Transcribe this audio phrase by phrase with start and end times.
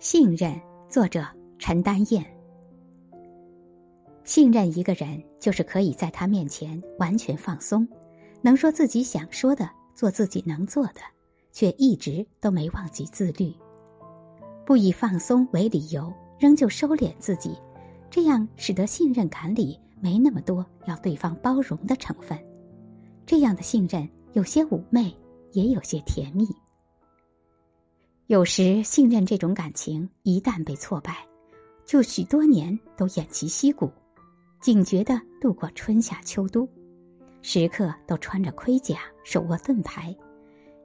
[0.00, 0.54] 信任，
[0.88, 1.26] 作者
[1.58, 2.24] 陈丹燕。
[4.22, 7.86] 信任一个人，就是可以在他面前完全放松，
[8.40, 11.00] 能说自己想说的，做自己能做的，
[11.50, 13.52] 却一直都没忘记自律。
[14.64, 17.58] 不以放松为理由，仍旧收敛自己，
[18.08, 22.38] 这样使得信任感里没那么多要对方包容的成分。
[23.26, 25.12] 这样的信任有些妩媚，
[25.50, 26.46] 也有些甜蜜。
[28.28, 31.26] 有时信任这种感情一旦被挫败，
[31.86, 33.90] 就许多年都偃旗息鼓，
[34.60, 36.68] 警觉的度过春夏秋冬，
[37.40, 40.14] 时刻都穿着盔甲，手握盾牌，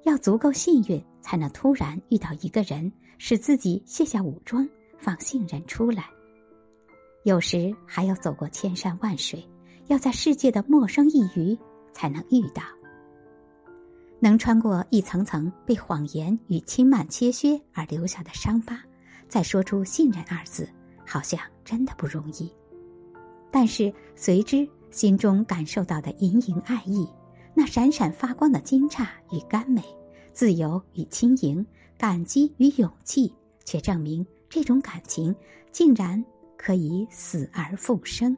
[0.03, 4.65] 要足够幸运，才能突然遇到一个人，使自己卸下武装，
[4.97, 6.05] 放信任出来。
[7.25, 9.45] 有时还要走过千山万水，
[9.87, 11.59] 要在世界的陌生一隅
[11.91, 12.63] 才能遇到。
[14.23, 18.81] 能穿过一层层被谎言与轻慢切削而留下的伤疤，
[19.27, 20.65] 再说出“信任”二字，
[21.05, 22.49] 好像真的不容易。
[23.51, 27.05] 但是随之心中感受到的盈盈爱意，
[27.53, 29.83] 那闪闪发光的金刹与甘美，
[30.31, 31.65] 自由与轻盈，
[31.97, 33.29] 感激与勇气，
[33.65, 35.35] 却证明这种感情
[35.73, 36.23] 竟然
[36.55, 38.37] 可以死而复生。